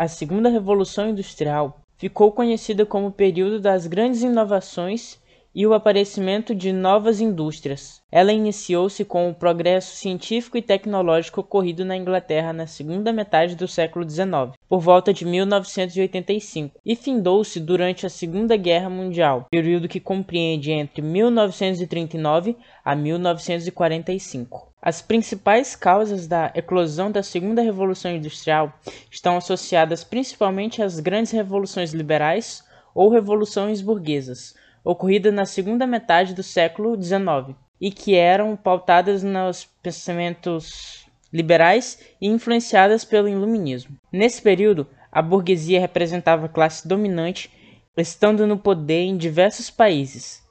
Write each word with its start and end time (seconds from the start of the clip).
A 0.00 0.08
Segunda 0.08 0.48
Revolução 0.48 1.10
Industrial 1.10 1.78
ficou 1.98 2.32
conhecida 2.32 2.86
como 2.86 3.08
o 3.08 3.12
período 3.12 3.60
das 3.60 3.86
grandes 3.86 4.22
inovações 4.22 5.20
e 5.54 5.66
o 5.66 5.74
aparecimento 5.74 6.54
de 6.54 6.72
novas 6.72 7.20
indústrias. 7.20 8.00
Ela 8.10 8.32
iniciou-se 8.32 9.04
com 9.04 9.28
o 9.28 9.34
progresso 9.34 9.94
científico 9.94 10.56
e 10.56 10.62
tecnológico 10.62 11.42
ocorrido 11.42 11.84
na 11.84 11.98
Inglaterra 11.98 12.50
na 12.50 12.66
segunda 12.66 13.12
metade 13.12 13.54
do 13.54 13.68
século 13.68 14.08
XIX, 14.08 14.56
por 14.66 14.80
volta 14.80 15.12
de 15.12 15.26
1985, 15.26 16.80
e 16.82 16.96
findou-se 16.96 17.60
durante 17.60 18.06
a 18.06 18.08
Segunda 18.08 18.56
Guerra 18.56 18.88
Mundial, 18.88 19.48
período 19.50 19.86
que 19.86 20.00
compreende 20.00 20.72
entre 20.72 21.02
1939 21.02 22.56
a 22.82 22.96
1945. 22.96 24.69
As 24.82 25.02
principais 25.02 25.76
causas 25.76 26.26
da 26.26 26.50
eclosão 26.54 27.10
da 27.10 27.22
Segunda 27.22 27.60
Revolução 27.60 28.10
Industrial 28.10 28.72
estão 29.10 29.36
associadas 29.36 30.02
principalmente 30.02 30.82
às 30.82 30.98
grandes 31.00 31.32
revoluções 31.32 31.92
liberais 31.92 32.64
ou 32.94 33.10
revoluções 33.10 33.82
burguesas, 33.82 34.54
ocorrida 34.82 35.30
na 35.30 35.44
segunda 35.44 35.86
metade 35.86 36.34
do 36.34 36.42
século 36.42 37.00
XIX 37.00 37.54
e 37.78 37.90
que 37.90 38.14
eram 38.14 38.56
pautadas 38.56 39.22
nos 39.22 39.66
pensamentos 39.82 41.06
liberais 41.32 41.98
e 42.20 42.26
influenciadas 42.26 43.04
pelo 43.04 43.28
iluminismo. 43.28 43.96
Nesse 44.10 44.40
período, 44.40 44.86
a 45.12 45.20
burguesia 45.20 45.80
representava 45.80 46.46
a 46.46 46.48
classe 46.48 46.88
dominante, 46.88 47.50
estando 47.96 48.46
no 48.46 48.58
poder 48.58 49.02
em 49.02 49.16
diversos 49.16 49.70
países. 49.70 50.42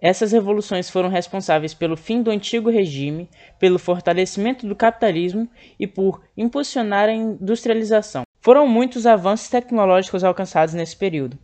Essas 0.00 0.32
revoluções 0.32 0.88
foram 0.88 1.08
responsáveis 1.08 1.74
pelo 1.74 1.96
fim 1.96 2.22
do 2.22 2.30
antigo 2.30 2.70
regime, 2.70 3.28
pelo 3.58 3.78
fortalecimento 3.78 4.66
do 4.66 4.76
capitalismo 4.76 5.48
e 5.78 5.86
por 5.86 6.22
impulsionar 6.36 7.08
a 7.08 7.12
industrialização. 7.12 8.22
Foram 8.40 8.66
muitos 8.66 9.06
avanços 9.06 9.48
tecnológicos 9.48 10.22
alcançados 10.22 10.74
nesse 10.74 10.96
período 10.96 11.36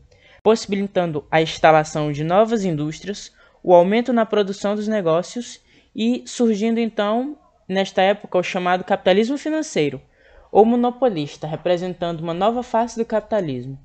possibilitando 0.45 1.25
a 1.31 1.41
instalação 1.41 2.13
de 2.13 2.23
novas 2.23 2.67
indústrias, 2.67 3.33
o 3.63 3.73
aumento 3.73 4.13
na 4.13 4.27
produção 4.27 4.77
dos 4.77 4.87
negócios 4.87 5.59
e 5.97 6.23
surgindo 6.27 6.79
então, 6.79 7.39
nesta 7.67 8.03
época, 8.03 8.37
o 8.37 8.43
chamado 8.43 8.85
capitalismo 8.85 9.39
financeiro, 9.39 10.03
ou 10.53 10.67
monopolista, 10.67 11.47
representando 11.47 12.21
uma 12.21 12.35
nova 12.35 12.63
face 12.63 12.99
do 12.99 13.07
capitalismo, 13.07 13.79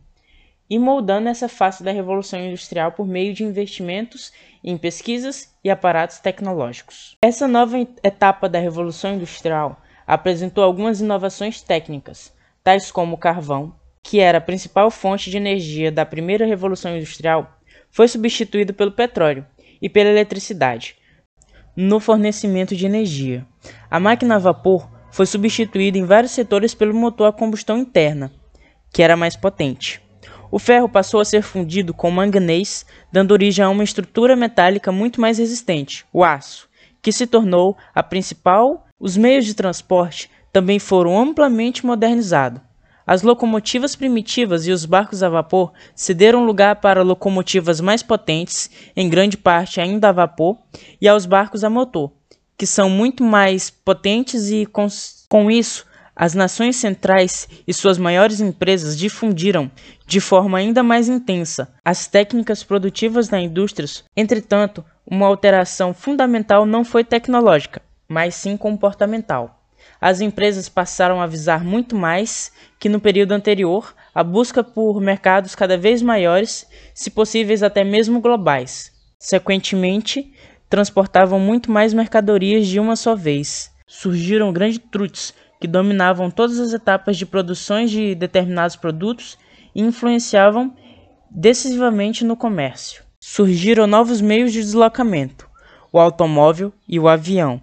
e 0.69 0.77
moldando 0.77 1.29
essa 1.29 1.49
face 1.49 1.83
da 1.83 1.91
revolução 1.91 2.39
industrial 2.39 2.91
por 2.91 3.07
meio 3.07 3.33
de 3.33 3.43
investimentos 3.43 4.31
em 4.63 4.77
pesquisas 4.77 5.53
e 5.63 5.69
aparatos 5.69 6.19
tecnológicos. 6.19 7.15
Essa 7.23 7.47
nova 7.47 7.77
etapa 8.03 8.47
da 8.47 8.59
revolução 8.59 9.15
industrial 9.15 9.81
apresentou 10.05 10.63
algumas 10.63 11.01
inovações 11.01 11.61
técnicas, 11.61 12.33
tais 12.63 12.91
como 12.91 13.15
o 13.15 13.19
carvão, 13.19 13.73
que 14.03 14.19
era 14.19 14.37
a 14.37 14.41
principal 14.41 14.91
fonte 14.91 15.29
de 15.29 15.37
energia 15.37 15.91
da 15.91 16.05
primeira 16.05 16.45
revolução 16.45 16.95
industrial, 16.95 17.59
foi 17.91 18.07
substituído 18.07 18.73
pelo 18.73 18.91
petróleo 18.91 19.45
e 19.81 19.89
pela 19.89 20.09
eletricidade 20.09 20.95
no 21.75 21.99
fornecimento 21.99 22.75
de 22.75 22.85
energia. 22.85 23.45
A 23.89 23.99
máquina 23.99 24.35
a 24.35 24.39
vapor 24.39 24.89
foi 25.11 25.25
substituída 25.25 25.97
em 25.97 26.05
vários 26.05 26.33
setores 26.33 26.73
pelo 26.73 26.93
motor 26.93 27.27
a 27.27 27.31
combustão 27.31 27.77
interna, 27.77 28.31
que 28.91 29.01
era 29.01 29.15
mais 29.15 29.35
potente. 29.35 30.01
O 30.51 30.57
ferro 30.57 30.89
passou 30.89 31.19
a 31.19 31.25
ser 31.25 31.43
fundido 31.43 31.93
com 31.93 32.09
manganês, 32.09 32.85
dando 33.11 33.31
origem 33.31 33.63
a 33.63 33.69
uma 33.69 33.83
estrutura 33.83 34.35
metálica 34.35 34.91
muito 34.91 35.21
mais 35.21 35.37
resistente, 35.37 36.05
o 36.11 36.23
aço, 36.23 36.67
que 37.01 37.11
se 37.11 37.27
tornou 37.27 37.77
a 37.93 38.01
principal. 38.01 38.87
Os 38.99 39.15
meios 39.15 39.45
de 39.45 39.53
transporte 39.53 40.29
também 40.51 40.79
foram 40.79 41.19
amplamente 41.19 41.85
modernizados. 41.85 42.61
As 43.05 43.21
locomotivas 43.21 43.95
primitivas 43.95 44.67
e 44.67 44.71
os 44.71 44.85
barcos 44.85 45.23
a 45.23 45.29
vapor 45.29 45.71
cederam 45.95 46.45
lugar 46.45 46.75
para 46.77 47.01
locomotivas 47.01 47.79
mais 47.79 48.03
potentes, 48.03 48.69
em 48.95 49.09
grande 49.09 49.37
parte 49.37 49.79
ainda 49.79 50.09
a 50.09 50.11
vapor, 50.11 50.57
e 50.99 51.07
aos 51.07 51.25
barcos 51.25 51.63
a 51.63 51.69
motor, 51.69 52.11
que 52.57 52.65
são 52.65 52.89
muito 52.89 53.23
mais 53.23 53.69
potentes 53.69 54.49
e, 54.51 54.65
com, 54.65 55.49
isso, 55.49 55.85
as 56.19 56.35
nações 56.35 56.75
centrais 56.75 57.47
e 57.65 57.73
suas 57.73 57.97
maiores 57.97 58.41
empresas 58.41 58.97
difundiram 58.97 59.71
de 60.05 60.19
forma 60.19 60.57
ainda 60.57 60.83
mais 60.83 61.07
intensa 61.07 61.73
as 61.83 62.07
técnicas 62.07 62.61
produtivas 62.61 63.29
da 63.29 63.39
indústria. 63.39 63.87
Entretanto, 64.17 64.83
uma 65.07 65.25
alteração 65.25 65.93
fundamental 65.93 66.65
não 66.65 66.83
foi 66.83 67.05
tecnológica, 67.05 67.81
mas 68.09 68.35
sim 68.35 68.57
comportamental 68.57 69.55
as 70.01 70.21
empresas 70.21 70.69
passaram 70.69 71.21
a 71.21 71.27
visar 71.27 71.63
muito 71.63 71.95
mais 71.95 72.51
que 72.79 72.89
no 72.89 72.99
período 72.99 73.33
anterior 73.33 73.93
a 74.15 74.23
busca 74.23 74.63
por 74.63 74.99
mercados 75.01 75.55
cada 75.55 75.77
vez 75.77 76.01
maiores, 76.01 76.65
se 76.93 77.09
possíveis 77.09 77.61
até 77.63 77.83
mesmo 77.83 78.21
globais. 78.21 78.91
Sequentemente, 79.19 80.33
transportavam 80.69 81.39
muito 81.39 81.71
mais 81.71 81.93
mercadorias 81.93 82.67
de 82.67 82.79
uma 82.79 82.95
só 82.95 83.15
vez. 83.15 83.71
Surgiram 83.85 84.53
grandes 84.53 84.79
truques 84.91 85.33
que 85.59 85.67
dominavam 85.67 86.31
todas 86.31 86.59
as 86.59 86.73
etapas 86.73 87.17
de 87.17 87.25
produção 87.25 87.85
de 87.85 88.15
determinados 88.15 88.75
produtos 88.75 89.37
e 89.75 89.81
influenciavam 89.81 90.73
decisivamente 91.29 92.23
no 92.23 92.35
comércio. 92.35 93.03
Surgiram 93.19 93.85
novos 93.85 94.21
meios 94.21 94.53
de 94.53 94.61
deslocamento, 94.61 95.47
o 95.91 95.99
automóvel 95.99 96.71
e 96.87 96.99
o 96.99 97.07
avião. 97.07 97.61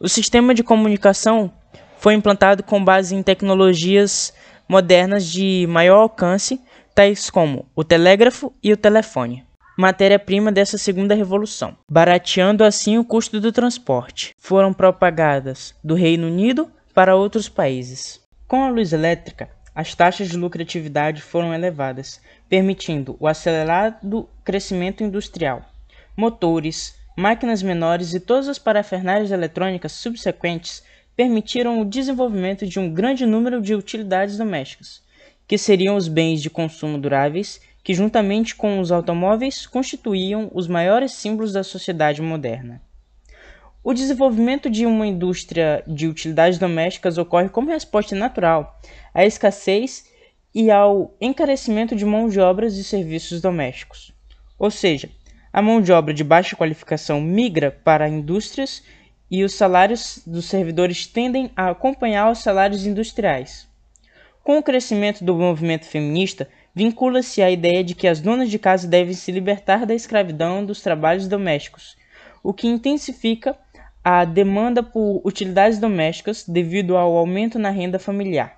O 0.00 0.08
sistema 0.08 0.54
de 0.54 0.62
comunicação 0.62 1.52
foi 1.98 2.14
implantado 2.14 2.62
com 2.62 2.82
base 2.82 3.14
em 3.14 3.22
tecnologias 3.22 4.32
modernas 4.68 5.26
de 5.26 5.66
maior 5.68 5.98
alcance, 5.98 6.60
tais 6.94 7.30
como 7.30 7.66
o 7.74 7.84
telégrafo 7.84 8.52
e 8.62 8.72
o 8.72 8.76
telefone, 8.76 9.44
matéria-prima 9.76 10.50
dessa 10.50 10.78
segunda 10.78 11.14
revolução, 11.14 11.76
barateando 11.88 12.64
assim 12.64 12.98
o 12.98 13.04
custo 13.04 13.40
do 13.40 13.52
transporte. 13.52 14.34
Foram 14.38 14.72
propagadas 14.72 15.74
do 15.84 15.94
Reino 15.94 16.26
Unido 16.26 16.70
para 16.96 17.14
outros 17.14 17.46
países. 17.46 18.22
Com 18.48 18.64
a 18.64 18.70
luz 18.70 18.94
elétrica, 18.94 19.50
as 19.74 19.94
taxas 19.94 20.30
de 20.30 20.36
lucratividade 20.38 21.20
foram 21.20 21.52
elevadas, 21.52 22.22
permitindo 22.48 23.18
o 23.20 23.28
acelerado 23.28 24.26
crescimento 24.42 25.04
industrial. 25.04 25.62
Motores, 26.16 26.98
máquinas 27.14 27.62
menores 27.62 28.14
e 28.14 28.18
todas 28.18 28.48
as 28.48 28.58
parafernálias 28.58 29.30
eletrônicas 29.30 29.92
subsequentes 29.92 30.82
permitiram 31.14 31.82
o 31.82 31.84
desenvolvimento 31.84 32.66
de 32.66 32.80
um 32.80 32.90
grande 32.90 33.26
número 33.26 33.60
de 33.60 33.74
utilidades 33.74 34.38
domésticas, 34.38 35.02
que 35.46 35.58
seriam 35.58 35.96
os 35.96 36.08
bens 36.08 36.40
de 36.40 36.48
consumo 36.48 36.96
duráveis, 36.96 37.60
que 37.84 37.92
juntamente 37.92 38.56
com 38.56 38.80
os 38.80 38.90
automóveis 38.90 39.66
constituíam 39.66 40.50
os 40.54 40.66
maiores 40.66 41.12
símbolos 41.12 41.52
da 41.52 41.62
sociedade 41.62 42.22
moderna. 42.22 42.80
O 43.88 43.94
desenvolvimento 43.94 44.68
de 44.68 44.84
uma 44.84 45.06
indústria 45.06 45.84
de 45.86 46.08
utilidades 46.08 46.58
domésticas 46.58 47.18
ocorre 47.18 47.48
como 47.48 47.70
resposta 47.70 48.16
natural 48.16 48.80
à 49.14 49.24
escassez 49.24 50.06
e 50.52 50.72
ao 50.72 51.14
encarecimento 51.20 51.94
de 51.94 52.04
mão 52.04 52.28
de 52.28 52.40
obras 52.40 52.76
e 52.76 52.82
serviços 52.82 53.40
domésticos. 53.40 54.12
Ou 54.58 54.72
seja, 54.72 55.08
a 55.52 55.62
mão 55.62 55.80
de 55.80 55.92
obra 55.92 56.12
de 56.12 56.24
baixa 56.24 56.56
qualificação 56.56 57.20
migra 57.20 57.70
para 57.84 58.08
indústrias 58.08 58.82
e 59.30 59.44
os 59.44 59.54
salários 59.54 60.20
dos 60.26 60.46
servidores 60.46 61.06
tendem 61.06 61.48
a 61.54 61.70
acompanhar 61.70 62.28
os 62.32 62.40
salários 62.40 62.84
industriais. 62.84 63.68
Com 64.42 64.58
o 64.58 64.64
crescimento 64.64 65.22
do 65.22 65.36
movimento 65.36 65.86
feminista, 65.86 66.48
vincula-se 66.74 67.40
a 67.40 67.52
ideia 67.52 67.84
de 67.84 67.94
que 67.94 68.08
as 68.08 68.20
donas 68.20 68.50
de 68.50 68.58
casa 68.58 68.88
devem 68.88 69.14
se 69.14 69.30
libertar 69.30 69.86
da 69.86 69.94
escravidão 69.94 70.66
dos 70.66 70.80
trabalhos 70.80 71.28
domésticos, 71.28 71.96
o 72.42 72.52
que 72.52 72.66
intensifica 72.68 73.56
a 74.08 74.24
demanda 74.24 74.84
por 74.84 75.20
utilidades 75.24 75.80
domésticas 75.80 76.44
devido 76.46 76.96
ao 76.96 77.16
aumento 77.16 77.58
na 77.58 77.70
renda 77.70 77.98
familiar. 77.98 78.56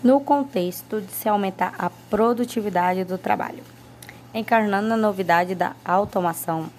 No 0.00 0.20
contexto 0.20 1.00
de 1.00 1.10
se 1.10 1.28
aumentar 1.28 1.74
a 1.76 1.90
produtividade 1.90 3.02
do 3.02 3.18
trabalho 3.18 3.64
encarnando 4.32 4.94
a 4.94 4.96
novidade 4.96 5.56
da 5.56 5.74
automação. 5.84 6.70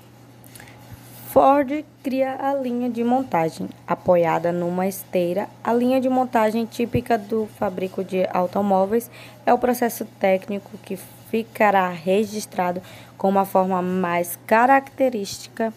Ford 1.32 1.84
cria 2.02 2.38
a 2.40 2.54
linha 2.54 2.90
de 2.90 3.04
montagem, 3.04 3.68
apoiada 3.86 4.54
numa 4.54 4.88
esteira. 4.88 5.50
A 5.62 5.74
linha 5.74 6.00
de 6.00 6.08
montagem 6.08 6.66
típica 6.66 7.18
do 7.18 7.48
fabrico 7.58 8.06
de 8.06 8.26
automóveis 8.32 9.12
é 9.46 9.54
o 9.54 9.58
processo 9.58 10.06
técnico 10.18 10.78
que 10.78 10.98
ficará 11.36 11.90
registrado 11.90 12.82
como 13.18 13.38
a 13.40 13.44
forma 13.44 13.82
mais 13.82 14.40
característica 14.48 15.74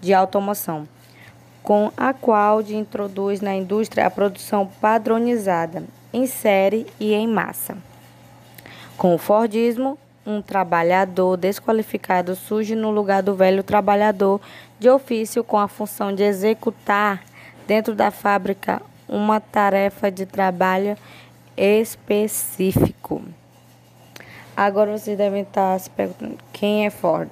de 0.00 0.14
automação, 0.14 0.88
com 1.62 1.92
a 1.94 2.14
qual 2.14 2.62
de 2.62 2.74
introduz 2.74 3.42
na 3.42 3.54
indústria 3.54 4.06
a 4.06 4.10
produção 4.10 4.66
padronizada 4.80 5.84
em 6.10 6.26
série 6.26 6.86
e 6.98 7.12
em 7.12 7.28
massa. 7.28 7.76
Com 8.96 9.14
o 9.14 9.18
Fordismo, 9.18 9.98
um 10.26 10.40
trabalhador 10.40 11.36
desqualificado 11.36 12.34
surge 12.34 12.74
no 12.74 12.90
lugar 12.90 13.22
do 13.22 13.34
velho 13.34 13.62
trabalhador 13.62 14.40
de 14.78 14.88
ofício 14.88 15.44
com 15.44 15.58
a 15.58 15.68
função 15.68 16.14
de 16.14 16.22
executar 16.22 17.22
dentro 17.66 17.94
da 17.94 18.10
fábrica 18.10 18.80
uma 19.06 19.38
tarefa 19.38 20.10
de 20.10 20.24
trabalho 20.24 20.96
específico. 21.58 23.22
Agora 24.56 24.96
vocês 24.96 25.18
devem 25.18 25.42
estar 25.42 25.78
se 25.80 25.90
perguntando 25.90 26.38
quem 26.52 26.86
é 26.86 26.90
Ford. 26.90 27.30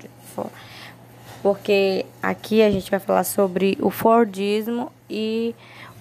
Porque 1.43 2.07
aqui 2.23 2.63
a 2.63 2.71
gente 2.71 2.91
vai 2.91 3.01
falar 3.01 3.25
sobre 3.25 3.77
o 3.81 3.91
Fordismo 3.91 4.93
e 5.11 5.55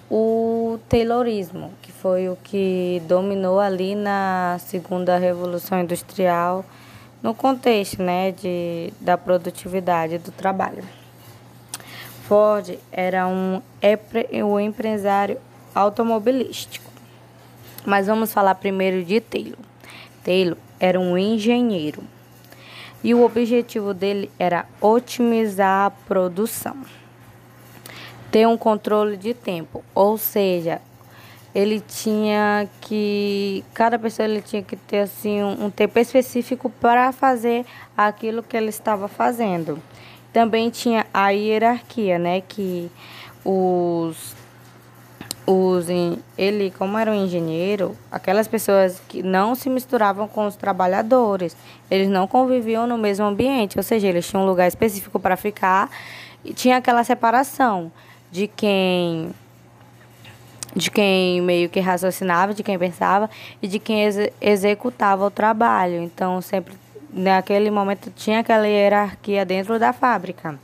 o 0.09 0.79
Taylorismo, 0.87 1.71
que 1.81 1.91
foi 1.91 2.29
o 2.29 2.37
que 2.43 3.01
dominou 3.07 3.59
ali 3.59 3.95
na 3.95 4.57
segunda 4.59 5.17
revolução 5.17 5.79
industrial 5.79 6.65
no 7.21 7.33
contexto 7.33 8.01
né, 8.01 8.31
de, 8.31 8.91
da 8.99 9.17
produtividade 9.17 10.17
do 10.17 10.31
trabalho. 10.31 10.83
Ford 12.27 12.77
era 12.91 13.27
um, 13.27 13.61
um 14.43 14.59
empresário 14.59 15.37
automobilístico. 15.73 16.89
Mas 17.85 18.07
vamos 18.07 18.31
falar 18.31 18.55
primeiro 18.55 19.03
de 19.03 19.19
Taylor. 19.19 19.57
Taylor 20.23 20.57
era 20.81 20.99
um 20.99 21.15
engenheiro 21.15 22.03
e 23.03 23.13
o 23.13 23.23
objetivo 23.23 23.93
dele 23.93 24.31
era 24.37 24.65
otimizar 24.79 25.85
a 25.87 25.89
produção, 25.89 26.75
ter 28.31 28.47
um 28.47 28.57
controle 28.57 29.17
de 29.17 29.33
tempo, 29.33 29.83
ou 29.93 30.17
seja, 30.17 30.81
ele 31.53 31.81
tinha 31.81 32.67
que 32.79 33.63
cada 33.73 33.99
pessoa 33.99 34.27
ele 34.27 34.41
tinha 34.41 34.63
que 34.63 34.75
ter 34.75 34.99
assim 34.99 35.41
um, 35.41 35.65
um 35.65 35.69
tempo 35.69 35.99
específico 35.99 36.69
para 36.69 37.11
fazer 37.11 37.65
aquilo 37.95 38.41
que 38.41 38.55
ele 38.55 38.69
estava 38.69 39.07
fazendo. 39.07 39.81
Também 40.31 40.69
tinha 40.69 41.05
a 41.13 41.29
hierarquia, 41.29 42.17
né, 42.17 42.41
que 42.41 42.89
os 43.43 44.33
os 45.51 45.87
ele 46.37 46.71
como 46.77 46.97
era 46.97 47.11
um 47.11 47.25
engenheiro, 47.25 47.95
aquelas 48.11 48.47
pessoas 48.47 49.01
que 49.07 49.21
não 49.21 49.55
se 49.55 49.69
misturavam 49.69 50.27
com 50.27 50.47
os 50.47 50.55
trabalhadores, 50.55 51.55
eles 51.89 52.09
não 52.09 52.27
conviviam 52.27 52.87
no 52.87 52.97
mesmo 52.97 53.25
ambiente, 53.25 53.77
ou 53.77 53.83
seja, 53.83 54.07
eles 54.07 54.27
tinham 54.27 54.43
um 54.43 54.47
lugar 54.47 54.67
específico 54.67 55.19
para 55.19 55.35
ficar 55.35 55.89
e 56.43 56.53
tinha 56.53 56.77
aquela 56.77 57.03
separação 57.03 57.91
de 58.31 58.47
quem 58.47 59.31
de 60.73 60.89
quem 60.89 61.41
meio 61.41 61.69
que 61.69 61.81
raciocinava, 61.81 62.53
de 62.53 62.63
quem 62.63 62.79
pensava 62.79 63.29
e 63.61 63.67
de 63.67 63.77
quem 63.77 64.03
ex 64.03 64.31
executava 64.39 65.25
o 65.25 65.31
trabalho. 65.31 66.01
Então, 66.01 66.41
sempre 66.41 66.73
naquele 67.13 67.69
momento 67.69 68.09
tinha 68.15 68.39
aquela 68.39 68.67
hierarquia 68.67 69.45
dentro 69.45 69.77
da 69.77 69.91
fábrica. 69.91 70.57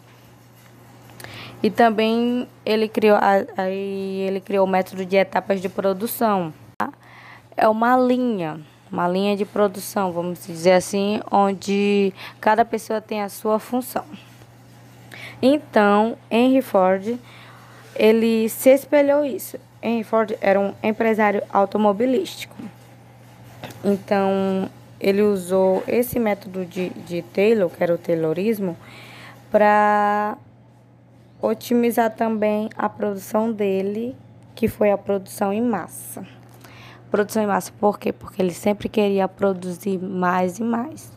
E 1.61 1.69
também 1.69 2.47
ele 2.65 2.87
criou 2.87 3.17
aí 3.57 4.21
ele 4.27 4.39
criou 4.39 4.65
o 4.65 4.69
método 4.69 5.05
de 5.05 5.15
etapas 5.15 5.61
de 5.61 5.67
produção. 5.67 6.53
É 7.55 7.67
uma 7.67 7.97
linha, 7.97 8.59
uma 8.91 9.07
linha 9.07 9.35
de 9.35 9.43
produção, 9.43 10.11
vamos 10.11 10.45
dizer 10.45 10.73
assim, 10.73 11.19
onde 11.31 12.13
cada 12.39 12.63
pessoa 12.63 13.01
tem 13.01 13.21
a 13.21 13.29
sua 13.29 13.57
função. 13.57 14.05
Então, 15.41 16.17
Henry 16.29 16.61
Ford 16.61 17.17
ele 17.95 18.47
se 18.49 18.69
espelhou 18.69 19.25
isso. 19.25 19.57
Henry 19.81 20.03
Ford 20.03 20.37
era 20.39 20.59
um 20.59 20.73
empresário 20.83 21.41
automobilístico. 21.51 22.55
Então, 23.83 24.69
ele 24.99 25.21
usou 25.21 25.83
esse 25.87 26.19
método 26.19 26.65
de, 26.65 26.89
de 26.89 27.21
Taylor, 27.21 27.69
que 27.69 27.83
era 27.83 27.93
o 27.93 27.97
Taylorismo, 27.97 28.77
para 29.51 30.37
otimizar 31.41 32.15
também 32.15 32.69
a 32.75 32.89
produção 32.89 33.51
dele, 33.51 34.15
que 34.55 34.67
foi 34.67 34.91
a 34.91 34.97
produção 34.97 35.53
em 35.53 35.61
massa. 35.61 36.25
Produção 37.11 37.43
em 37.43 37.47
massa, 37.47 37.71
por 37.79 37.99
quê? 37.99 38.11
Porque 38.11 38.41
ele 38.41 38.53
sempre 38.53 38.89
queria 38.89 39.27
produzir 39.27 39.97
mais 39.97 40.59
e 40.59 40.63
mais. 40.63 41.11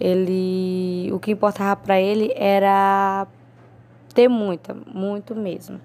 Ele, 0.00 1.10
o 1.12 1.18
que 1.18 1.32
importava 1.32 1.76
para 1.76 2.00
ele 2.00 2.32
era 2.36 3.26
ter 4.14 4.28
muita, 4.28 4.74
muito 4.74 5.34
mesmo. 5.34 5.80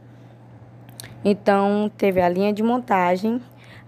Então, 1.24 1.90
teve 1.98 2.22
a 2.22 2.28
linha 2.28 2.52
de 2.52 2.62
montagem, 2.62 3.42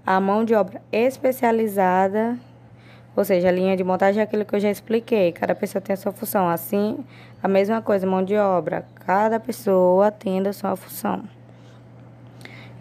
a 0.05 0.19
mão 0.19 0.45
de 0.45 0.55
obra 0.55 0.81
especializada, 0.91 2.39
ou 3.15 3.23
seja, 3.23 3.47
a 3.47 3.51
linha 3.51 3.77
de 3.77 3.83
montagem 3.83 4.19
é 4.19 4.23
aquilo 4.23 4.43
que 4.43 4.55
eu 4.55 4.59
já 4.59 4.69
expliquei, 4.69 5.31
cada 5.31 5.55
pessoa 5.55 5.81
tem 5.81 5.93
a 5.93 5.97
sua 5.97 6.11
função. 6.11 6.49
Assim, 6.49 6.97
a 7.41 7.47
mesma 7.47 7.81
coisa, 7.81 8.05
mão 8.05 8.23
de 8.23 8.35
obra, 8.35 8.85
cada 9.05 9.39
pessoa 9.39 10.11
tem 10.11 10.45
a 10.45 10.51
sua 10.53 10.75
função. 10.75 11.23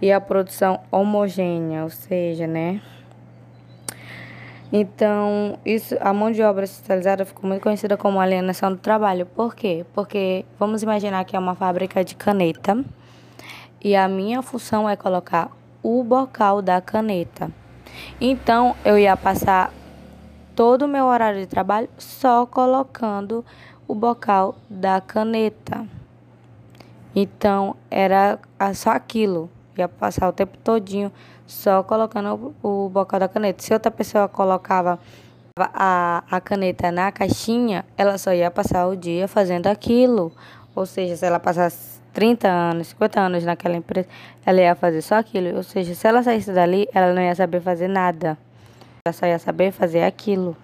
E 0.03 0.11
a 0.11 0.21
produção 0.21 0.81
homogênea, 0.91 1.85
ou 1.85 1.91
seja, 1.91 2.47
né? 2.47 2.81
Então, 4.73 5.57
isso, 5.65 5.97
a 6.01 6.13
mão 6.13 6.33
de 6.33 6.43
obra 6.43 6.65
especializada 6.65 7.25
ficou 7.25 7.49
muito 7.49 7.63
conhecida 7.63 7.97
como 7.97 8.19
alienação 8.19 8.73
do 8.73 8.79
trabalho. 8.79 9.25
Por 9.25 9.55
quê? 9.55 9.87
Porque 9.95 10.45
vamos 10.59 10.83
imaginar 10.83 11.25
que 11.25 11.37
é 11.37 11.39
uma 11.39 11.55
fábrica 11.55 12.05
de 12.05 12.17
caneta 12.17 12.85
e 13.81 13.95
a 13.95 14.09
minha 14.09 14.43
função 14.43 14.89
é 14.89 14.97
colocar 14.97 15.51
o 15.81 16.03
bocal 16.03 16.61
da 16.61 16.81
caneta. 16.81 17.53
Então, 18.21 18.75
eu 18.85 18.99
ia 18.99 19.17
passar 19.17 19.73
todo 20.55 20.83
o 20.83 20.89
meu 20.89 21.07
horário 21.07 21.41
de 21.41 21.47
trabalho 21.47 21.89
só 21.99 22.47
colocando 22.47 23.45
o 23.87 23.95
bocal 23.95 24.57
da 24.69 25.01
caneta. 25.01 25.87
Então, 27.15 27.77
era 27.91 28.39
só 28.75 28.91
aquilo. 28.91 29.51
Ia 29.77 29.89
passar 29.89 30.29
o 30.29 30.33
tempo 30.33 30.57
todinho 30.59 31.13
só 31.47 31.83
colocando 31.83 32.55
o, 32.63 32.89
bocal 32.89 33.21
da 33.21 33.29
caneta. 33.29 33.63
Se 33.63 33.73
outra 33.73 33.91
pessoa 33.91 34.29
colocava 34.29 34.99
a, 35.59 36.25
a 36.31 36.41
caneta 36.41 36.91
na 36.91 37.13
caixinha, 37.13 37.85
ela 37.97 38.19
só 38.19 38.33
ia 38.33 38.51
passar 38.51 38.87
o 38.87 38.97
dia 38.97 39.29
fazendo 39.29 39.67
aquilo. 39.67 40.33
Ou 40.75 40.87
seja, 40.87 41.17
se 41.17 41.27
ela 41.27 41.39
passasse 41.39 42.01
30 42.13 42.49
anos, 42.49 42.89
50 42.89 43.21
anos 43.21 43.45
naquela 43.45 43.77
empresa, 43.77 44.09
ela 44.45 44.61
ia 44.61 44.75
fazer 44.75 45.03
só 45.03 45.17
aquilo. 45.17 45.57
Ou 45.57 45.63
seja, 45.63 45.95
se 45.95 46.07
ela 46.07 46.23
saísse 46.23 46.53
dali, 46.53 46.89
ela 46.93 47.13
não 47.13 47.23
ia 47.23 47.35
saber 47.35 47.61
fazer 47.61 47.89
nada. 47.89 48.39
Ela 49.07 49.13
só 49.13 49.27
ia 49.27 49.39
saber 49.39 49.71
fazer 49.71 50.03
aquilo. 50.03 50.57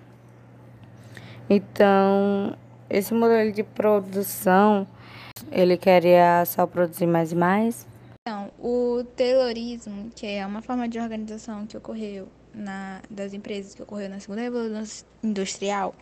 Então, 1.51 2.57
esse 2.89 3.13
modelo 3.13 3.53
de 3.53 3.63
produção, 3.63 4.89
ele 5.53 5.77
queria 5.77 6.43
só 6.47 6.67
produzir 6.67 7.05
mais 7.05 7.33
e 7.33 7.35
mais. 7.35 7.87
Então, 8.27 8.51
o 8.59 9.05
Taylorismo, 9.15 10.11
que 10.15 10.27
é 10.27 10.47
uma 10.47 10.63
forma 10.63 10.89
de 10.89 10.99
organização 10.99 11.67
que 11.67 11.77
ocorreu 11.77 12.29
na, 12.55 13.03
das 13.11 13.35
empresas 13.35 13.75
que 13.75 13.83
ocorreu 13.83 14.09
na 14.09 14.19
segunda 14.21 14.41
revolução 14.41 15.07
industrial, 15.23 15.95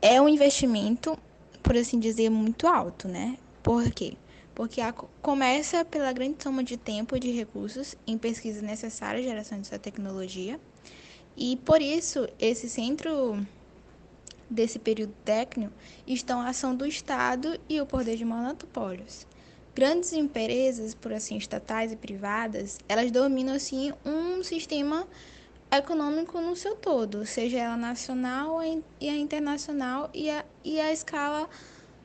é 0.00 0.18
um 0.18 0.30
investimento, 0.30 1.18
por 1.62 1.76
assim 1.76 2.00
dizer, 2.00 2.30
muito 2.30 2.66
alto, 2.66 3.08
né? 3.08 3.36
Por 3.62 3.90
quê? 3.90 4.16
porque 4.56 4.80
a, 4.80 4.90
começa 5.20 5.84
pela 5.84 6.10
grande 6.14 6.42
soma 6.42 6.64
de 6.64 6.78
tempo 6.78 7.14
e 7.14 7.20
de 7.20 7.30
recursos 7.30 7.94
em 8.06 8.16
pesquisa 8.16 8.62
necessária 8.62 9.20
à 9.20 9.22
geração 9.22 9.58
dessa 9.58 9.78
tecnologia. 9.78 10.58
E 11.36 11.56
por 11.56 11.82
isso, 11.82 12.26
esse 12.38 12.68
centro 12.68 13.46
desse 14.48 14.78
período 14.78 15.12
técnico 15.24 15.72
estão 16.06 16.40
a 16.40 16.48
ação 16.48 16.74
do 16.74 16.86
Estado 16.86 17.58
e 17.68 17.80
o 17.80 17.86
poder 17.86 18.16
de 18.16 18.24
monopólios. 18.24 19.26
Grandes 19.74 20.12
empresas, 20.12 20.94
por 20.94 21.12
assim, 21.12 21.36
estatais 21.36 21.92
e 21.92 21.96
privadas, 21.96 22.78
elas 22.88 23.10
dominam 23.10 23.54
assim 23.54 23.92
um 24.04 24.42
sistema 24.42 25.06
econômico 25.70 26.40
no 26.40 26.56
seu 26.56 26.74
todo, 26.76 27.26
seja 27.26 27.58
ela 27.58 27.76
nacional 27.76 28.60
e 28.98 29.08
a 29.08 29.16
internacional 29.16 30.08
e 30.14 30.30
a, 30.30 30.44
e 30.64 30.80
a 30.80 30.92
escala 30.92 31.48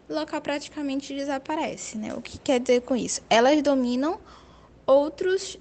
local 0.10 0.42
praticamente 0.42 1.14
desaparece, 1.16 1.98
né? 1.98 2.14
O 2.14 2.22
que 2.22 2.38
quer 2.38 2.60
dizer 2.60 2.82
com 2.82 2.96
isso? 2.96 3.22
Elas 3.30 3.62
dominam 3.62 4.20
outros 4.86 5.58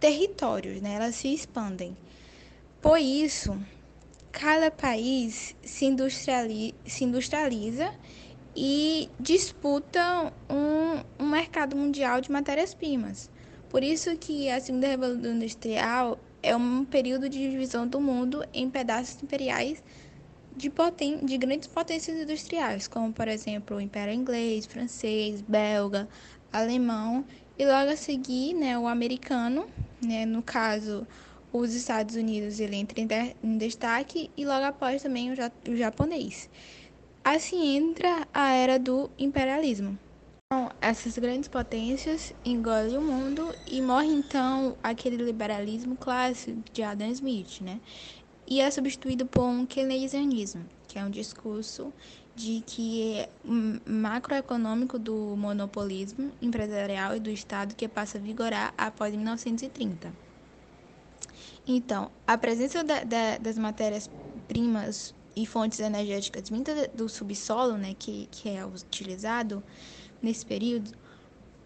territórios, 0.00 0.80
né? 0.80 0.94
Elas 0.94 1.16
se 1.16 1.34
expandem. 1.34 1.94
Por 2.86 3.00
isso, 3.00 3.58
cada 4.30 4.70
país 4.70 5.56
se, 5.60 5.86
industrializa, 5.86 6.76
se 6.84 7.02
industrializa 7.02 7.92
e 8.54 9.10
disputa 9.18 10.32
um, 10.48 11.24
um 11.24 11.28
mercado 11.28 11.74
mundial 11.74 12.20
de 12.20 12.30
matérias-primas. 12.30 13.28
Por 13.68 13.82
isso 13.82 14.16
que 14.16 14.48
a 14.48 14.60
Segunda 14.60 14.86
Revolução 14.86 15.32
Industrial 15.32 16.16
é 16.40 16.54
um 16.54 16.84
período 16.84 17.28
de 17.28 17.50
divisão 17.50 17.88
do 17.88 18.00
mundo 18.00 18.44
em 18.54 18.70
pedaços 18.70 19.20
imperiais 19.20 19.82
de, 20.56 20.70
poten 20.70 21.26
de 21.26 21.36
grandes 21.38 21.66
potências 21.66 22.16
industriais, 22.16 22.86
como 22.86 23.12
por 23.12 23.26
exemplo 23.26 23.78
o 23.78 23.80
Império 23.80 24.14
Inglês, 24.14 24.64
Francês, 24.64 25.40
Belga, 25.40 26.08
Alemão, 26.52 27.24
e 27.58 27.66
logo 27.66 27.90
a 27.90 27.96
seguir 27.96 28.54
né, 28.54 28.78
o 28.78 28.86
americano, 28.86 29.66
né, 30.00 30.24
no 30.24 30.40
caso 30.40 31.04
os 31.58 31.74
Estados 31.74 32.16
Unidos 32.16 32.60
ele 32.60 32.76
entra 32.76 33.00
em 33.42 33.58
destaque 33.58 34.30
e 34.36 34.44
logo 34.44 34.64
após 34.64 35.02
também 35.02 35.32
o 35.32 35.76
japonês. 35.76 36.48
Assim 37.24 37.76
entra 37.76 38.26
a 38.32 38.52
era 38.52 38.78
do 38.78 39.10
imperialismo. 39.18 39.98
Então, 40.46 40.70
essas 40.80 41.18
grandes 41.18 41.48
potências 41.48 42.32
engolem 42.44 42.96
o 42.96 43.02
mundo 43.02 43.52
e 43.66 43.82
morre 43.82 44.06
então 44.06 44.76
aquele 44.80 45.16
liberalismo 45.16 45.96
clássico 45.96 46.62
de 46.72 46.84
Adam 46.84 47.10
Smith, 47.10 47.60
né? 47.60 47.80
E 48.46 48.60
é 48.60 48.70
substituído 48.70 49.26
por 49.26 49.42
um 49.42 49.66
keynesianismo, 49.66 50.64
que 50.86 51.00
é 51.00 51.04
um 51.04 51.10
discurso 51.10 51.92
de 52.36 52.62
que 52.64 53.14
é 53.14 53.28
macroeconômico 53.84 54.98
do 54.98 55.34
monopolismo 55.36 56.30
empresarial 56.40 57.16
e 57.16 57.18
do 57.18 57.30
Estado 57.30 57.74
que 57.74 57.88
passa 57.88 58.18
a 58.18 58.20
vigorar 58.20 58.72
após 58.78 59.12
1930. 59.12 60.25
Então, 61.66 62.10
a 62.26 62.38
presença 62.38 62.84
da, 62.84 63.02
da, 63.02 63.38
das 63.38 63.58
matérias-primas 63.58 65.14
e 65.34 65.44
fontes 65.44 65.80
energéticas 65.80 66.48
vindas 66.48 66.88
do 66.94 67.08
subsolo, 67.08 67.76
né, 67.76 67.94
que, 67.98 68.28
que 68.30 68.48
é 68.48 68.64
utilizado 68.64 69.62
nesse 70.22 70.46
período, 70.46 70.92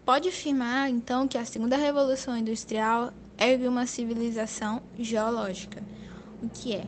pode 0.03 0.27
afirmar, 0.27 0.89
então, 0.89 1.27
que 1.27 1.37
a 1.37 1.45
segunda 1.45 1.77
revolução 1.77 2.35
industrial 2.35 3.13
é 3.37 3.55
uma 3.67 3.85
civilização 3.85 4.81
geológica. 4.99 5.83
O 6.41 6.49
que 6.49 6.75
é? 6.75 6.85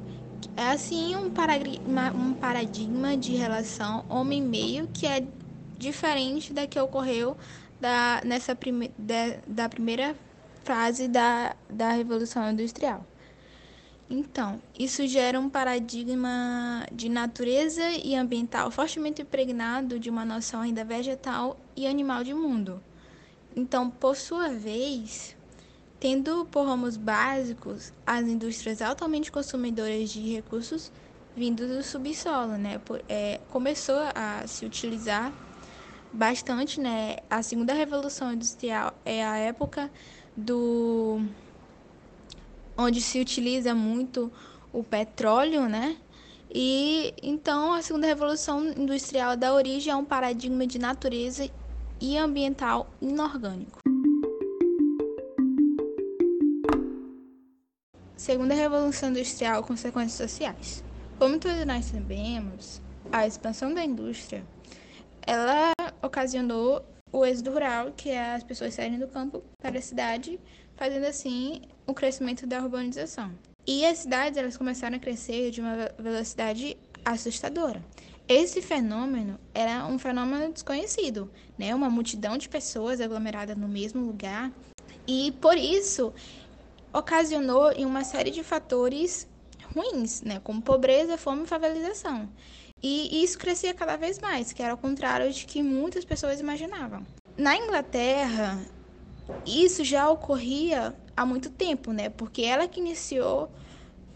É 0.58 0.72
assim 0.72 1.16
um 1.16 1.30
paradigma, 1.30 2.12
um 2.12 2.34
paradigma 2.34 3.16
de 3.16 3.36
relação 3.36 4.04
homem-meio 4.10 4.88
que 4.94 5.08
é 5.08 5.26
diferente 5.78 6.52
da 6.52 6.68
que 6.68 6.80
ocorreu 6.80 7.38
da, 7.80 8.22
nessa 8.26 8.56
prime, 8.56 8.92
da, 8.98 9.38
da 9.48 9.70
primeira 9.70 10.16
fase 10.64 11.08
da, 11.08 11.56
da 11.70 11.92
Revolução 11.92 12.50
Industrial. 12.52 13.06
Então, 14.10 14.62
isso 14.78 15.08
gera 15.08 15.40
um 15.40 15.50
paradigma 15.50 16.86
de 16.92 17.10
natureza 17.10 17.84
e 18.04 18.16
ambiental 18.16 18.70
fortemente 18.70 19.22
impregnado 19.22 20.00
de 20.00 20.10
uma 20.10 20.26
noção 20.26 20.62
ainda 20.62 20.84
vegetal 20.84 21.58
e 21.76 21.88
animal 21.88 22.24
de 22.24 22.34
mundo. 22.34 22.82
Então, 23.56 23.90
por 23.90 24.16
sua 24.16 24.50
vez, 24.50 25.36
tendo 26.00 26.46
por 26.46 26.66
ramos 26.66 26.98
básicos 26.98 27.94
as 28.06 28.28
indústrias 28.28 28.82
altamente 28.82 29.32
consumidoras 29.32 30.10
de 30.10 30.34
recursos 30.34 30.92
vindos 31.36 31.68
do 31.68 31.82
subsolo, 31.82 32.58
né? 32.58 32.80
É, 33.10 33.40
começou 33.50 34.00
a 34.14 34.46
se 34.46 34.66
utilizar 34.66 35.34
bastante, 36.12 36.80
né? 36.80 37.18
A 37.30 37.42
segunda 37.42 37.74
revolução 37.74 38.34
industrial 38.34 38.94
é 39.04 39.26
a 39.26 39.38
época 39.38 39.90
do 40.36 41.22
onde 42.78 43.02
se 43.02 43.20
utiliza 43.20 43.74
muito 43.76 44.32
o 44.72 44.84
petróleo, 44.84 45.68
né? 45.68 45.98
E 46.54 47.14
então 47.22 47.74
a 47.74 47.82
segunda 47.82 48.08
revolução 48.08 48.66
industrial 48.68 49.36
dá 49.36 49.54
origem 49.54 49.92
a 49.92 49.98
um 49.98 50.06
paradigma 50.06 50.68
de 50.68 50.78
natureza 50.78 51.50
e 52.00 52.18
ambiental 52.18 52.90
inorgânico. 53.02 53.80
Segunda 58.16 58.54
revolução 58.54 59.10
industrial, 59.10 59.64
consequências 59.64 60.14
sociais. 60.30 60.84
Como 61.20 61.40
todos 61.40 61.66
nós 61.66 61.86
sabemos, 61.86 62.82
a 63.12 63.28
expansão 63.28 63.74
da 63.74 63.84
indústria, 63.84 64.44
ela 65.26 65.74
ocasionou 66.02 66.84
o 67.14 67.24
êxodo 67.24 67.52
rural, 67.52 67.94
que 67.96 68.10
é 68.10 68.34
as 68.34 68.44
pessoas 68.44 68.74
saírem 68.74 68.98
do 68.98 69.08
campo 69.08 69.44
para 69.62 69.78
a 69.78 69.82
cidade, 69.82 70.40
fazendo 70.76 71.06
assim 71.06 71.62
o 71.86 71.94
crescimento 71.94 72.48
da 72.48 72.60
urbanização. 72.60 73.32
E 73.66 73.86
as 73.86 74.00
cidades 74.00 74.38
elas 74.38 74.58
começaram 74.58 74.98
a 74.98 75.00
crescer 75.00 75.52
de 75.52 75.62
uma 75.62 75.90
velocidade 75.98 76.76
assustadora. 77.06 77.82
Esse 78.28 78.62
fenômeno 78.62 79.40
era 79.54 79.86
um 79.86 80.00
fenômeno 80.00 80.52
desconhecido, 80.52 81.32
né? 81.58 81.76
Uma 81.76 81.90
multidão 81.90 82.38
de 82.38 82.50
pessoas 82.50 83.00
aglomerada 83.00 83.54
no 83.54 83.68
mesmo 83.68 84.02
lugar 84.02 84.52
e 85.08 85.34
por 85.34 85.58
isso 85.58 86.14
ocasionou 86.92 87.72
em 87.74 87.86
uma 87.86 88.04
série 88.04 88.32
de 88.32 88.44
fatores 88.44 89.28
ruins, 89.76 90.22
né? 90.22 90.40
Como 90.44 90.62
pobreza, 90.62 91.18
fome 91.18 91.44
e 91.44 91.48
favelização. 91.48 92.30
E 92.84 93.24
isso 93.24 93.40
crescia 93.40 93.74
cada 93.74 93.96
vez 93.96 94.20
mais, 94.20 94.52
que 94.52 94.62
era 94.62 94.74
o 94.74 94.78
contrário 94.78 95.32
de 95.32 95.46
que 95.46 95.64
muitas 95.64 96.04
pessoas 96.04 96.42
imaginavam. 96.42 97.02
Na 97.38 97.56
Inglaterra, 97.56 98.60
isso 99.46 99.86
já 99.86 100.10
ocorria 100.10 100.94
há 101.16 101.26
muito 101.26 101.50
tempo, 101.50 101.94
né? 101.94 102.10
Porque 102.10 102.42
ela 102.42 102.68
que 102.68 102.82
iniciou 102.82 103.50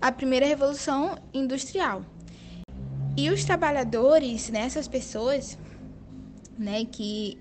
a 0.02 0.12
primeira 0.12 0.46
revolução 0.46 1.18
industrial. 1.34 2.04
E 3.16 3.30
os 3.30 3.46
trabalhadores, 3.46 4.50
né, 4.50 4.60
essas 4.62 4.88
pessoas, 4.88 5.58
né, 6.58 6.86
que 6.86 7.40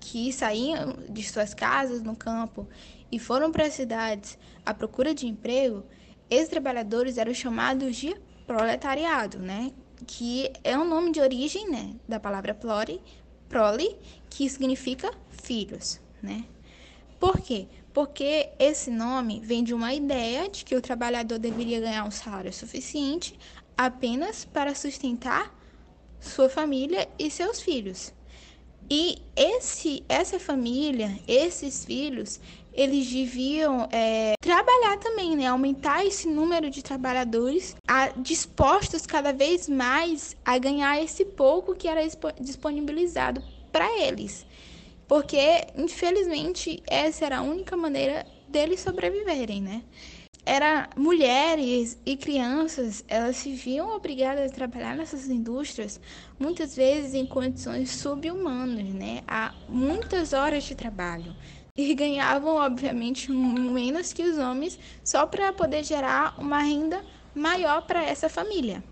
que 0.00 0.32
saíam 0.32 0.96
de 1.10 1.22
suas 1.22 1.52
casas 1.52 2.02
no 2.02 2.16
campo 2.16 2.66
e 3.10 3.18
foram 3.18 3.50
para 3.50 3.66
as 3.66 3.74
cidades 3.74 4.38
à 4.64 4.72
procura 4.72 5.12
de 5.12 5.26
emprego, 5.26 5.84
esses 6.30 6.48
trabalhadores 6.48 7.18
eram 7.18 7.34
chamados 7.34 7.96
de 7.96 8.16
proletariado, 8.46 9.38
né? 9.38 9.72
Que 10.06 10.52
é 10.62 10.78
um 10.78 10.88
nome 10.88 11.12
de 11.12 11.20
origem, 11.20 11.68
né, 11.70 11.94
da 12.08 12.20
palavra 12.20 12.54
plori, 12.54 13.00
prole, 13.48 13.96
que 14.30 14.48
significa 14.48 15.10
filhos, 15.42 16.00
né? 16.22 16.44
Por 17.18 17.40
quê? 17.40 17.66
Porque 17.92 18.50
esse 18.58 18.90
nome 18.90 19.40
vem 19.40 19.64
de 19.64 19.74
uma 19.74 19.92
ideia 19.92 20.48
de 20.48 20.64
que 20.64 20.76
o 20.76 20.80
trabalhador 20.80 21.38
deveria 21.38 21.80
ganhar 21.80 22.04
um 22.04 22.10
salário 22.10 22.52
suficiente 22.52 23.36
apenas 23.76 24.44
para 24.44 24.74
sustentar 24.74 25.52
sua 26.20 26.48
família 26.48 27.08
e 27.18 27.30
seus 27.30 27.60
filhos. 27.60 28.12
E 28.90 29.18
esse, 29.36 30.04
essa 30.08 30.38
família, 30.38 31.18
esses 31.26 31.84
filhos, 31.84 32.40
eles 32.78 33.10
deviam 33.10 33.88
é, 33.90 34.34
trabalhar 34.40 34.96
também, 34.98 35.36
né? 35.36 35.46
Aumentar 35.46 36.06
esse 36.06 36.28
número 36.28 36.70
de 36.70 36.82
trabalhadores 36.82 37.74
a, 37.86 38.08
dispostos 38.16 39.04
cada 39.04 39.32
vez 39.32 39.68
mais 39.68 40.36
a 40.44 40.56
ganhar 40.58 41.02
esse 41.02 41.24
pouco 41.24 41.74
que 41.74 41.88
era 41.88 42.00
disponibilizado 42.40 43.42
para 43.72 43.86
eles 44.00 44.46
porque 45.08 45.66
infelizmente 45.74 46.82
essa 46.86 47.24
era 47.24 47.38
a 47.38 47.42
única 47.42 47.76
maneira 47.76 48.26
deles 48.46 48.80
sobreviverem, 48.80 49.62
né? 49.62 49.82
Era 50.44 50.88
mulheres 50.96 51.98
e 52.06 52.16
crianças, 52.16 53.04
elas 53.06 53.36
se 53.36 53.52
viam 53.52 53.94
obrigadas 53.94 54.50
a 54.50 54.54
trabalhar 54.54 54.96
nessas 54.96 55.28
indústrias, 55.28 56.00
muitas 56.38 56.74
vezes 56.74 57.12
em 57.14 57.26
condições 57.26 57.90
subhumanas, 57.90 58.86
né? 58.94 59.22
Há 59.26 59.54
muitas 59.68 60.32
horas 60.32 60.64
de 60.64 60.74
trabalho 60.74 61.34
e 61.78 61.94
ganhavam 61.94 62.56
obviamente 62.56 63.30
menos 63.30 64.12
que 64.12 64.24
os 64.24 64.36
homens 64.36 64.76
só 65.04 65.24
para 65.26 65.52
poder 65.52 65.84
gerar 65.84 66.34
uma 66.36 66.58
renda 66.58 67.04
maior 67.32 67.82
para 67.86 68.02
essa 68.02 68.28
família. 68.28 68.82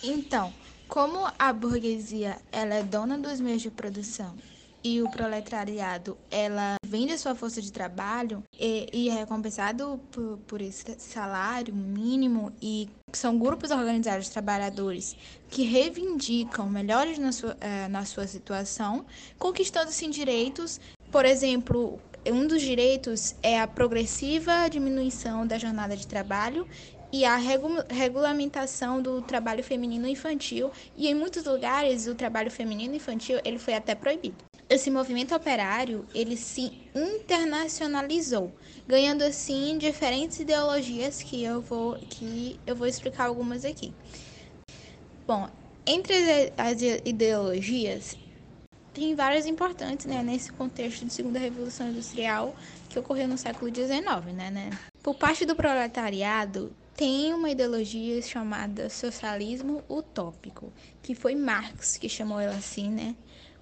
Então, 0.00 0.54
como 0.86 1.26
a 1.36 1.52
burguesia 1.52 2.38
ela 2.52 2.74
é 2.74 2.84
dona 2.84 3.18
dos 3.18 3.40
meios 3.40 3.62
de 3.62 3.70
produção 3.70 4.36
e 4.84 5.02
o 5.02 5.10
proletariado 5.10 6.16
ela 6.30 6.76
vende 6.86 7.18
sua 7.18 7.34
força 7.34 7.60
de 7.60 7.72
trabalho 7.72 8.44
e, 8.56 8.88
e 8.92 9.08
é 9.08 9.14
recompensado 9.14 10.00
por, 10.12 10.38
por 10.46 10.60
esse 10.60 11.00
salário 11.00 11.74
mínimo 11.74 12.52
e 12.62 12.88
são 13.12 13.36
grupos 13.36 13.72
organizados 13.72 14.26
de 14.26 14.30
trabalhadores 14.30 15.16
que 15.48 15.64
reivindicam 15.64 16.70
melhores 16.70 17.18
na 17.18 17.32
sua, 17.32 17.56
eh, 17.60 17.88
na 17.88 18.04
sua 18.04 18.28
situação, 18.28 19.04
conquistando-se 19.36 20.06
direitos, 20.08 20.80
por 21.10 21.24
exemplo, 21.24 21.98
um 22.32 22.46
dos 22.46 22.62
direitos 22.62 23.34
é 23.42 23.60
a 23.60 23.66
progressiva 23.66 24.68
diminuição 24.68 25.46
da 25.46 25.58
jornada 25.58 25.96
de 25.96 26.06
trabalho 26.06 26.66
e 27.12 27.24
a 27.24 27.36
regu 27.36 27.68
regulamentação 27.88 29.00
do 29.00 29.22
trabalho 29.22 29.62
feminino 29.62 30.08
infantil 30.08 30.70
e 30.96 31.06
em 31.08 31.14
muitos 31.14 31.44
lugares 31.44 32.06
o 32.06 32.14
trabalho 32.14 32.50
feminino 32.50 32.94
infantil 32.94 33.38
ele 33.44 33.58
foi 33.58 33.74
até 33.74 33.94
proibido 33.94 34.44
esse 34.68 34.90
movimento 34.90 35.34
operário 35.34 36.04
ele 36.12 36.36
se 36.36 36.72
internacionalizou, 36.94 38.52
ganhando 38.86 39.22
assim 39.22 39.78
diferentes 39.78 40.40
ideologias 40.40 41.22
que 41.22 41.42
eu 41.42 41.60
vou 41.60 41.96
que 42.10 42.58
eu 42.66 42.74
vou 42.74 42.86
explicar 42.86 43.26
algumas 43.26 43.64
aqui. 43.64 43.92
Bom, 45.26 45.48
entre 45.86 46.52
as 46.56 46.82
ideologias 47.04 48.16
tem 48.98 49.14
várias 49.14 49.46
importantes, 49.46 50.06
né, 50.06 50.22
nesse 50.22 50.50
contexto 50.52 51.04
de 51.04 51.12
segunda 51.12 51.38
revolução 51.38 51.88
industrial 51.88 52.56
que 52.88 52.98
ocorreu 52.98 53.28
no 53.28 53.36
século 53.36 53.72
XIX, 53.74 54.00
né, 54.34 54.50
né? 54.50 54.70
Por 55.02 55.14
parte 55.14 55.44
do 55.44 55.54
proletariado 55.54 56.72
tem 56.96 57.34
uma 57.34 57.50
ideologia 57.50 58.22
chamada 58.22 58.88
socialismo 58.88 59.84
utópico, 59.88 60.72
que 61.02 61.14
foi 61.14 61.34
Marx 61.34 61.98
que 61.98 62.08
chamou 62.08 62.40
ela 62.40 62.56
assim, 62.56 62.88
né? 62.88 63.14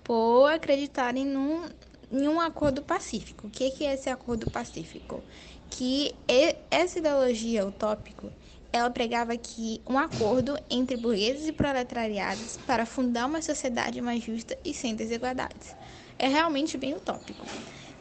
por 0.05 0.47
acreditarem 0.49 1.25
num, 1.25 1.67
em 2.13 2.29
um 2.29 2.39
acordo 2.39 2.83
pacífico. 2.83 3.47
O 3.47 3.51
que, 3.51 3.85
é 3.85 3.95
esse 3.95 4.11
acordo 4.11 4.51
pacífico? 4.51 5.23
Que 5.71 6.15
essa 6.71 6.99
ideologia 6.99 7.67
utópico 7.67 8.31
ela 8.75 8.91
pregava 8.91 9.37
que 9.37 9.81
um 9.89 9.97
acordo 9.97 10.59
entre 10.69 10.97
burgueses 10.97 11.47
e 11.47 11.53
proletariados 11.53 12.59
para 12.67 12.85
fundar 12.85 13.27
uma 13.27 13.41
sociedade 13.41 14.01
mais 14.01 14.25
justa 14.25 14.59
e 14.65 14.75
sem 14.75 14.97
desigualdades. 14.97 15.77
É 16.19 16.27
realmente 16.27 16.77
bem 16.77 16.93
utópico. 16.93 17.47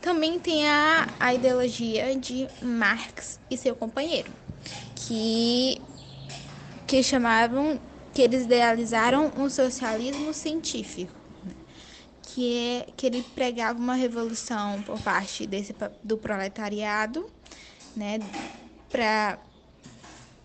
Também 0.02 0.40
tem 0.40 0.68
a, 0.68 1.08
a 1.20 1.32
ideologia 1.32 2.16
de 2.16 2.48
Marx 2.60 3.40
e 3.52 3.56
seu 3.56 3.76
companheiro, 3.76 4.32
que, 4.96 5.80
que 6.88 7.04
chamavam, 7.04 7.80
que 8.12 8.24
eles 8.24 8.46
idealizaram 8.46 9.32
um 9.38 9.48
socialismo 9.52 10.34
científico, 10.34 11.14
né? 11.46 11.54
que, 12.24 12.58
é, 12.58 12.88
que 12.98 13.06
ele 13.06 13.22
pregava 13.36 13.78
uma 13.78 13.94
revolução 13.94 14.82
por 14.82 15.00
parte 15.00 15.46
desse, 15.46 15.76
do 16.04 16.18
proletariado, 16.18 17.30
né, 17.96 18.20
para 18.90 19.38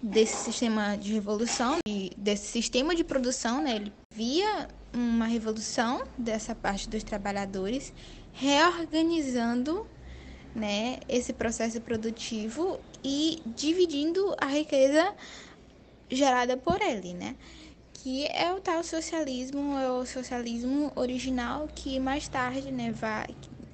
desse 0.02 0.36
sistema 0.36 0.96
de 0.96 1.12
revolução, 1.12 1.78
desse 2.16 2.46
sistema 2.46 2.94
de 2.94 3.02
produção, 3.02 3.60
né, 3.60 3.76
ele 3.76 3.92
via 4.14 4.68
uma 4.92 5.26
revolução 5.26 6.04
dessa 6.16 6.54
parte 6.54 6.88
dos 6.88 7.02
trabalhadores 7.02 7.92
reorganizando 8.32 9.86
né, 10.54 10.98
esse 11.08 11.32
processo 11.32 11.80
produtivo 11.80 12.80
e 13.02 13.42
dividindo 13.46 14.34
a 14.40 14.46
riqueza 14.46 15.14
gerada 16.10 16.56
por 16.56 16.80
ele, 16.80 17.14
né? 17.14 17.36
Que 17.92 18.26
é 18.26 18.52
o 18.52 18.60
tal 18.60 18.82
socialismo, 18.82 19.76
é 19.76 19.90
o 19.90 20.06
socialismo 20.06 20.92
original 20.94 21.68
que 21.74 21.98
mais 21.98 22.28
tarde, 22.28 22.70
né, 22.70 22.92
vai 22.92 23.26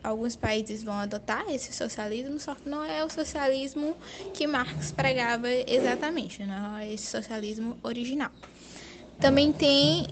alguns 0.05 0.37
países 0.37 0.85
vão 0.85 0.95
adotar 0.95 1.45
esse 1.49 1.73
socialismo, 1.73 2.39
só 2.39 2.55
que 2.55 2.69
não 2.69 2.85
é 2.85 3.05
o 3.05 3.11
socialismo 3.11 3.97
que 4.33 4.47
Marx 4.47 4.93
pregava 4.93 5.49
exatamente, 5.51 6.45
não 6.45 6.77
é 6.77 6.93
esse 6.93 7.07
socialismo 7.07 7.77
original. 7.83 8.31
Também 9.19 9.53
tem 9.53 10.07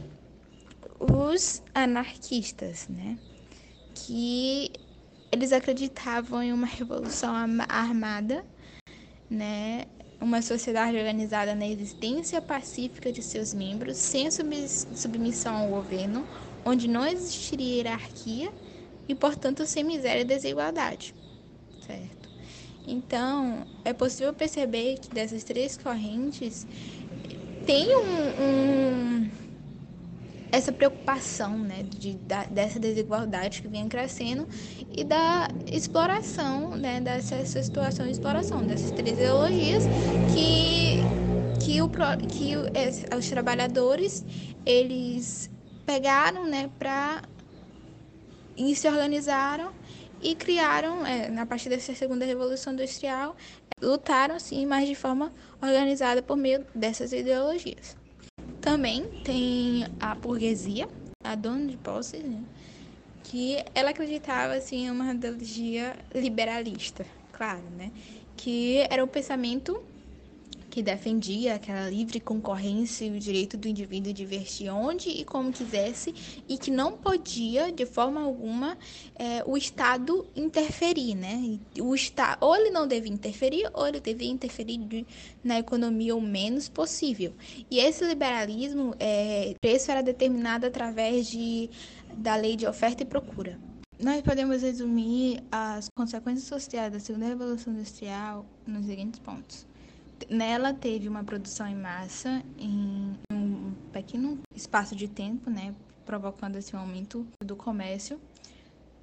os 0.99 1.62
anarquistas, 1.75 2.88
né? 2.88 3.18
que 3.94 4.72
eles 5.30 5.52
acreditavam 5.52 6.42
em 6.42 6.52
uma 6.52 6.66
revolução 6.66 7.34
armada, 7.68 8.44
né? 9.30 9.87
Uma 10.20 10.40
sociedade 10.40 10.96
organizada 10.96 11.54
na 11.54 11.66
existência 11.66 12.40
pacífica 12.40 13.11
de 13.11 13.22
seus 13.22 13.52
membros, 13.52 13.96
sem 13.96 14.28
submissão 14.30 15.56
ao 15.56 15.68
governo, 15.68 16.26
onde 16.64 16.87
não 16.87 17.04
existiria 17.06 17.76
hierarquia 17.76 18.52
e, 19.12 19.14
portanto, 19.14 19.66
sem 19.66 19.85
miséria 19.85 20.23
e 20.23 20.25
desigualdade, 20.25 21.14
certo? 21.87 22.31
Então, 22.87 23.66
é 23.85 23.92
possível 23.92 24.33
perceber 24.33 24.99
que 24.99 25.11
dessas 25.11 25.45
três 25.45 25.76
correntes 25.76 26.66
tem 27.66 27.95
um, 27.95 28.42
um 28.42 29.31
essa 30.50 30.73
preocupação 30.73 31.57
né, 31.59 31.83
de, 31.83 32.14
da, 32.14 32.45
dessa 32.45 32.78
desigualdade 32.78 33.62
que 33.62 33.69
vem 33.69 33.88
crescendo 33.88 34.47
e 34.95 35.02
da 35.04 35.49
exploração, 35.66 36.76
né, 36.76 37.00
dessa 37.00 37.45
situação 37.45 38.04
de 38.04 38.12
exploração, 38.12 38.62
dessas 38.62 38.90
três 38.90 39.16
ideologias 39.16 39.85
que, 40.35 41.00
que, 41.64 41.81
o, 41.81 41.88
que 42.28 42.54
os 43.16 43.28
trabalhadores 43.31 44.25
eles 44.66 45.50
pegaram 45.87 46.47
né, 46.47 46.69
para 46.78 47.23
e 48.56 48.75
se 48.76 48.88
organizaram 48.88 49.73
e 50.23 50.35
criaram, 50.35 51.04
é, 51.04 51.28
na 51.28 51.44
partir 51.44 51.68
dessa 51.68 51.94
segunda 51.94 52.25
revolução 52.25 52.73
industrial, 52.73 53.37
lutaram 53.82 54.38
sim, 54.38 54.64
mas 54.64 54.88
de 54.88 54.94
forma 54.94 55.32
organizada 55.61 56.23
por 56.23 56.37
meio 56.37 56.64
dessas 56.75 57.12
ideologias. 57.12 57.97
Também 58.61 59.02
tem 59.25 59.87
a 59.99 60.14
burguesia, 60.14 60.88
a 61.25 61.35
dona 61.35 61.66
de 61.66 61.76
posse, 61.76 62.18
né? 62.18 62.42
que 63.25 63.56
ela 63.75 63.90
acreditava 63.90 64.54
assim, 64.54 64.87
em 64.87 64.90
uma 64.90 65.12
ideologia 65.12 65.97
liberalista, 66.14 67.04
claro, 67.32 67.64
né? 67.76 67.90
que 68.37 68.87
era 68.90 69.02
o 69.02 69.09
pensamento 69.09 69.82
que 70.72 70.82
defendia 70.82 71.56
aquela 71.56 71.90
livre 71.90 72.18
concorrência 72.18 73.04
e 73.04 73.11
o 73.11 73.20
direito 73.20 73.58
do 73.58 73.68
indivíduo 73.68 74.11
de 74.11 74.22
investir 74.22 74.74
onde 74.74 75.11
e 75.11 75.22
como 75.22 75.52
quisesse 75.52 76.14
e 76.48 76.56
que 76.56 76.70
não 76.70 76.92
podia, 76.92 77.70
de 77.70 77.85
forma 77.85 78.22
alguma, 78.22 78.78
é, 79.14 79.44
o 79.44 79.54
Estado 79.54 80.26
interferir, 80.35 81.14
né? 81.14 81.58
O 81.78 81.94
Estado, 81.94 82.38
ou 82.40 82.56
ele 82.56 82.70
não 82.70 82.88
devia 82.88 83.12
interferir, 83.12 83.68
ou 83.74 83.87
ele 83.87 84.00
devia 84.00 84.30
interferir 84.30 84.78
de, 84.78 85.06
na 85.44 85.58
economia 85.58 86.16
o 86.16 86.22
menos 86.22 86.70
possível. 86.70 87.35
E 87.70 87.78
esse 87.78 88.02
liberalismo, 88.06 88.94
é, 88.98 89.54
preço 89.61 89.90
era 89.90 90.02
determinado 90.02 90.64
através 90.64 91.26
de, 91.26 91.68
da 92.16 92.35
lei 92.35 92.56
de 92.56 92.66
oferta 92.66 93.02
e 93.02 93.06
procura. 93.06 93.61
Nós 94.02 94.22
podemos 94.22 94.62
resumir 94.62 95.44
as 95.52 95.90
consequências 95.94 96.48
sociais 96.48 96.90
da 96.90 96.98
segunda 96.98 97.26
revolução 97.26 97.74
industrial 97.74 98.46
nos 98.66 98.87
seguintes 98.87 99.20
pontos. 99.20 99.70
Nela 100.28 100.72
teve 100.72 101.08
uma 101.08 101.24
produção 101.24 101.66
em 101.66 101.74
massa 101.74 102.42
em 102.58 103.16
um 103.32 103.72
pequeno 103.92 104.38
espaço 104.54 104.94
de 104.94 105.08
tempo, 105.08 105.50
né, 105.50 105.74
provocando 106.04 106.56
esse 106.56 106.74
aumento 106.74 107.26
do 107.44 107.56
comércio, 107.56 108.20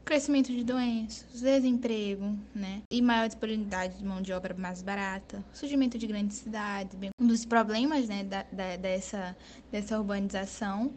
crescimento 0.03 0.51
de 0.51 0.63
doenças, 0.63 1.25
desemprego, 1.39 2.37
né, 2.53 2.81
e 2.91 3.01
maior 3.01 3.27
disponibilidade 3.27 3.97
de 3.97 4.05
mão 4.05 4.21
de 4.21 4.33
obra 4.33 4.55
mais 4.55 4.81
barata, 4.81 5.43
surgimento 5.53 5.97
de 5.97 6.07
grandes 6.07 6.37
cidades, 6.37 6.95
bem, 6.95 7.11
um 7.21 7.27
dos 7.27 7.45
problemas, 7.45 8.07
né, 8.07 8.23
da, 8.23 8.43
da, 8.51 8.75
dessa 8.75 9.35
dessa 9.71 9.97
urbanização. 9.97 10.91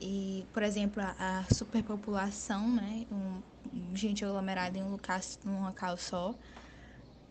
E, 0.00 0.44
por 0.52 0.62
exemplo, 0.62 1.02
a, 1.02 1.14
a 1.18 1.54
superpopulação, 1.54 2.70
né, 2.70 3.06
um, 3.10 3.40
gente 3.94 4.24
aglomerada 4.24 4.78
em 4.78 4.82
um 4.82 4.90
local, 4.90 5.20
um 5.46 5.64
local 5.64 5.96
só 5.96 6.34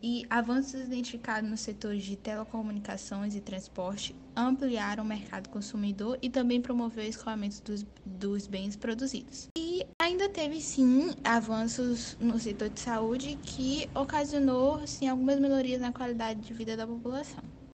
e 0.01 0.25
avanços 0.29 0.81
identificados 0.81 1.49
nos 1.49 1.61
setores 1.61 2.03
de 2.03 2.15
telecomunicações 2.15 3.35
e 3.35 3.41
transporte 3.41 4.15
ampliaram 4.35 5.03
o 5.03 5.07
mercado 5.07 5.49
consumidor 5.49 6.17
e 6.21 6.29
também 6.29 6.61
promoveu 6.61 7.03
o 7.03 7.07
escoamento 7.07 7.61
dos, 7.63 7.85
dos 8.05 8.47
bens 8.47 8.75
produzidos. 8.75 9.47
E 9.57 9.85
ainda 9.99 10.29
teve 10.29 10.61
sim 10.61 11.11
avanços 11.23 12.17
no 12.19 12.37
setor 12.39 12.69
de 12.69 12.79
saúde 12.79 13.37
que 13.41 13.89
ocasionou 13.95 14.85
sim 14.85 15.07
algumas 15.07 15.39
melhorias 15.39 15.81
na 15.81 15.91
qualidade 15.91 16.41
de 16.41 16.53
vida 16.53 16.75
da 16.75 16.85
população. 16.85 17.43